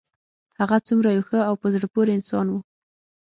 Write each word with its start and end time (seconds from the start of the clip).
هغه 0.59 0.77
څومره 0.87 1.09
یو 1.15 1.23
ښه 1.29 1.39
او 1.49 1.55
په 1.61 1.67
زړه 1.73 1.87
پورې 1.93 2.11
انسان 2.17 2.45
و 2.49 2.53